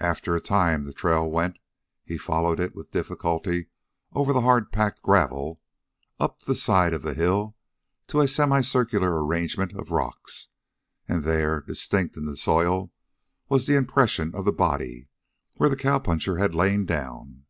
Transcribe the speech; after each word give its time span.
After 0.00 0.34
a 0.34 0.40
time 0.40 0.82
the 0.82 0.92
trail 0.92 1.30
went 1.30 1.60
he 2.04 2.18
followed 2.18 2.58
it 2.58 2.74
with 2.74 2.90
difficulty 2.90 3.68
over 4.12 4.32
the 4.32 4.40
hard 4.40 4.72
packed 4.72 5.02
gravel 5.02 5.60
up 6.18 6.40
the 6.40 6.56
side 6.56 6.92
of 6.92 7.02
the 7.02 7.14
hill 7.14 7.54
to 8.08 8.18
a 8.18 8.26
semicircular 8.26 9.24
arrangement 9.24 9.72
of 9.74 9.92
rocks, 9.92 10.48
and 11.06 11.22
there, 11.22 11.60
distinct 11.60 12.16
in 12.16 12.24
the 12.26 12.36
soil, 12.36 12.90
was 13.48 13.66
the 13.68 13.76
impression 13.76 14.34
of 14.34 14.44
the 14.46 14.50
body, 14.52 15.08
where 15.58 15.68
the 15.68 15.76
cowpuncher 15.76 16.38
had 16.38 16.56
lain 16.56 16.84
down. 16.84 17.44